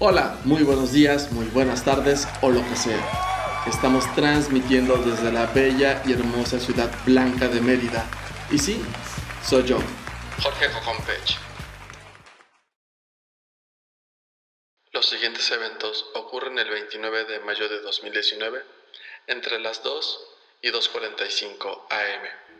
[0.00, 3.64] Hola, muy buenos días, muy buenas tardes o lo que sea.
[3.66, 8.08] Estamos transmitiendo desde la bella y hermosa ciudad blanca de Mérida.
[8.48, 8.80] Y sí,
[9.44, 9.78] soy yo,
[10.40, 11.38] Jorge Cocompech.
[14.92, 18.62] Los siguientes eventos ocurren el 29 de mayo de 2019
[19.26, 20.20] entre las 2
[20.62, 22.57] y 2.45 am.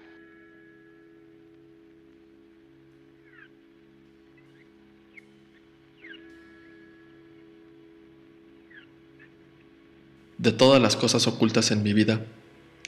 [10.39, 12.25] De todas las cosas ocultas en mi vida,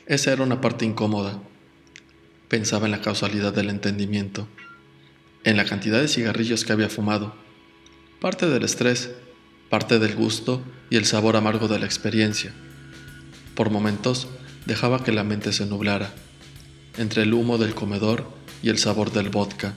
[0.06, 1.42] esa era una parte incómoda.
[2.46, 4.46] Pensaba en la causalidad del entendimiento,
[5.42, 7.34] en la cantidad de cigarrillos que había fumado,
[8.20, 9.10] parte del estrés,
[9.68, 12.52] parte del gusto y el sabor amargo de la experiencia.
[13.56, 14.28] Por momentos
[14.64, 16.14] dejaba que la mente se nublara,
[16.98, 18.30] entre el humo del comedor
[18.62, 19.74] y el sabor del vodka,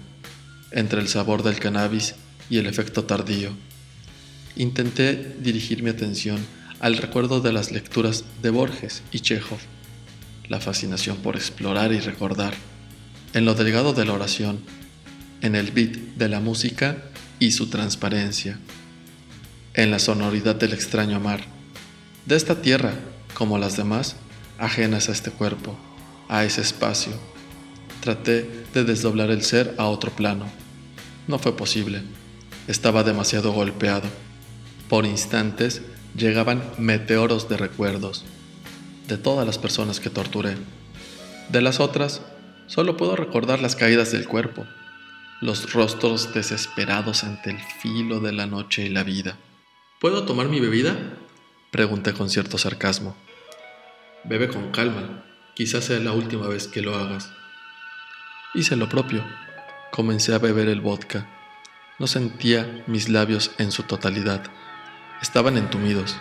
[0.70, 2.13] entre el sabor del cannabis
[2.52, 3.49] y el efecto tardío.
[4.55, 6.38] Intenté dirigir mi atención
[6.83, 9.59] al recuerdo de las lecturas de Borges y Chekhov,
[10.49, 12.55] la fascinación por explorar y recordar,
[13.34, 14.59] en lo delgado de la oración,
[15.40, 16.98] en el beat de la música
[17.40, 18.59] y su transparencia,
[19.75, 21.45] en la sonoridad del extraño mar,
[22.25, 22.95] de esta tierra,
[23.34, 24.18] como las demás,
[24.59, 25.77] ajenas a este cuerpo,
[26.27, 27.13] a ese espacio.
[28.01, 30.47] Traté de desdoblar el ser a otro plano.
[31.29, 32.01] No fue posible.
[32.68, 34.09] Estaba demasiado golpeado.
[34.90, 35.81] Por instantes
[36.15, 38.23] llegaban meteoros de recuerdos
[39.07, 40.55] de todas las personas que torturé.
[41.49, 42.21] De las otras,
[42.67, 44.65] solo puedo recordar las caídas del cuerpo,
[45.41, 49.37] los rostros desesperados ante el filo de la noche y la vida.
[49.99, 50.95] ¿Puedo tomar mi bebida?
[51.71, 53.15] Pregunté con cierto sarcasmo.
[54.23, 57.31] Bebe con calma, quizás sea la última vez que lo hagas.
[58.53, 59.23] Hice lo propio.
[59.91, 61.27] Comencé a beber el vodka.
[61.99, 64.44] No sentía mis labios en su totalidad
[65.24, 66.18] estaban entumidos.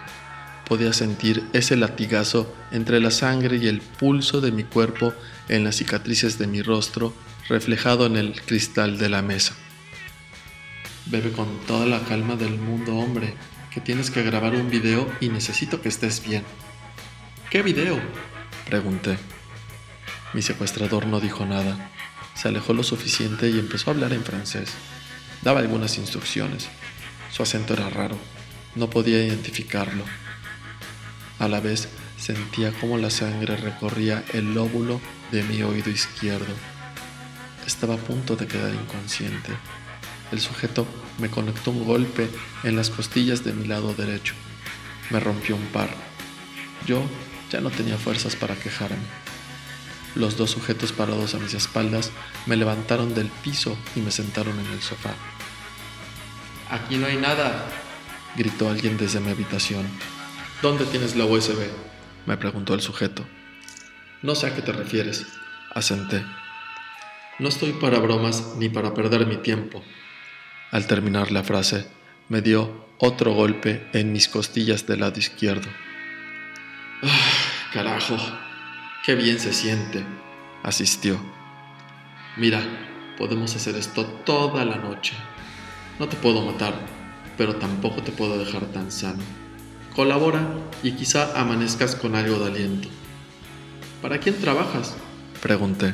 [0.66, 5.12] Podía sentir ese latigazo entre la sangre y el pulso de mi cuerpo
[5.48, 7.12] en las cicatrices de mi rostro
[7.48, 9.54] reflejado en el cristal de la mesa.
[11.06, 13.34] Bebe con toda la calma del mundo, hombre,
[13.70, 16.44] que tienes que grabar un video y necesito que estés bien.
[17.50, 18.00] ¿Qué video?
[18.66, 19.18] Pregunté.
[20.32, 21.90] Mi secuestrador no dijo nada.
[22.34, 24.70] Se alejó lo suficiente y empezó a hablar en francés.
[25.42, 26.68] Daba algunas instrucciones.
[27.32, 28.16] Su acento era raro.
[28.74, 30.04] No podía identificarlo.
[31.38, 35.00] A la vez sentía como la sangre recorría el lóbulo
[35.30, 36.54] de mi oído izquierdo.
[37.66, 39.52] Estaba a punto de quedar inconsciente.
[40.30, 40.86] El sujeto
[41.18, 42.30] me conectó un golpe
[42.64, 44.34] en las costillas de mi lado derecho.
[45.10, 45.90] Me rompió un par.
[46.86, 47.02] Yo
[47.50, 48.96] ya no tenía fuerzas para quejarme.
[50.14, 52.10] Los dos sujetos parados a mis espaldas
[52.46, 55.14] me levantaron del piso y me sentaron en el sofá.
[56.70, 57.66] Aquí no hay nada,
[58.36, 59.86] gritó alguien desde mi habitación.
[60.60, 61.58] ¿Dónde tienes la USB?
[62.26, 63.24] me preguntó el sujeto.
[64.22, 65.26] No sé a qué te refieres,
[65.74, 66.24] asenté.
[67.38, 69.82] No estoy para bromas ni para perder mi tiempo.
[70.70, 71.86] Al terminar la frase,
[72.28, 75.68] me dio otro golpe en mis costillas del lado izquierdo.
[77.02, 77.30] ¡Ah,
[77.72, 78.16] carajo!
[79.04, 80.04] ¡Qué bien se siente!
[80.62, 81.18] asistió.
[82.36, 82.62] Mira,
[83.18, 85.14] podemos hacer esto toda la noche.
[85.98, 86.74] No te puedo matar,
[87.42, 89.18] pero tampoco te puedo dejar tan sano.
[89.96, 90.46] Colabora
[90.84, 92.88] y quizá amanezcas con algo de aliento.
[94.00, 94.94] ¿Para quién trabajas?
[95.42, 95.92] Pregunté.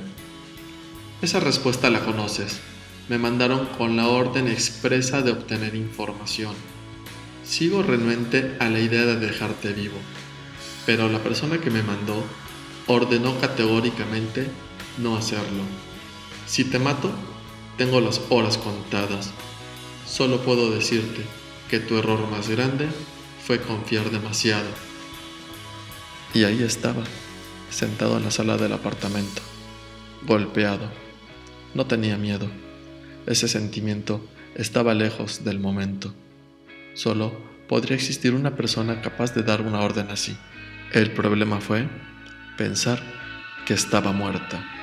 [1.22, 2.60] Esa respuesta la conoces.
[3.08, 6.53] Me mandaron con la orden expresa de obtener información.
[7.44, 9.97] Sigo renuente a la idea de dejarte vivo,
[10.84, 12.22] pero la persona que me mandó
[12.88, 14.48] ordenó categóricamente
[14.98, 15.62] no hacerlo.
[16.44, 17.10] Si te mato,
[17.78, 19.32] tengo las horas contadas
[20.08, 21.22] Solo puedo decirte
[21.69, 22.88] que tu error más grande
[23.46, 24.69] fue confiar demasiado.
[26.32, 27.04] Y ahí estaba,
[27.70, 29.42] sentado en la sala del apartamento,
[30.26, 30.91] golpeado.
[31.74, 32.50] No tenía miedo.
[33.26, 36.14] Ese sentimiento estaba lejos del momento.
[36.94, 37.32] Solo
[37.69, 40.37] podría existir una persona capaz de dar una orden así.
[40.93, 41.87] El problema fue
[42.56, 43.02] pensar
[43.66, 44.77] que estaba muerta.